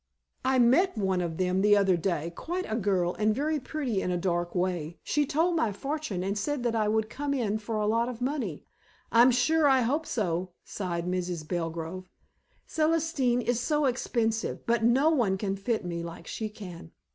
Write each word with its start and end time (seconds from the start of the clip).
I 0.43 0.57
met 0.57 0.97
one 0.97 1.21
of 1.21 1.37
them 1.37 1.61
the 1.61 1.77
other 1.77 1.95
day 1.95 2.33
quite 2.35 2.65
a 2.67 2.75
girl 2.75 3.13
and 3.19 3.35
very 3.35 3.59
pretty 3.59 4.01
in 4.01 4.09
a 4.09 4.17
dark 4.17 4.55
way. 4.55 4.97
She 5.03 5.27
told 5.27 5.55
my 5.55 5.71
fortune, 5.71 6.23
and 6.23 6.35
said 6.35 6.63
that 6.63 6.75
I 6.75 6.87
would 6.87 7.07
come 7.07 7.35
in 7.35 7.59
for 7.59 7.75
a 7.75 7.85
lot 7.85 8.09
of 8.09 8.19
money. 8.19 8.65
I'm 9.11 9.29
sure 9.29 9.67
I 9.67 9.81
hope 9.81 10.07
so," 10.07 10.53
sighed 10.63 11.05
Mrs. 11.05 11.47
Belgrove. 11.47 12.09
"Celestine 12.65 13.41
is 13.41 13.59
so 13.59 13.85
expensive, 13.85 14.65
but 14.65 14.83
no 14.83 15.11
one 15.11 15.37
can 15.37 15.55
fit 15.55 15.85
me 15.85 16.01
like 16.01 16.25
she 16.25 16.49
can. 16.49 16.93